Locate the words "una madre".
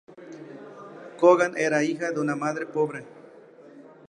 2.19-2.65